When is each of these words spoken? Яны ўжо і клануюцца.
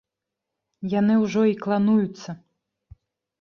Яны 0.99 1.17
ўжо 1.23 1.43
і 1.51 1.53
клануюцца. 1.67 2.29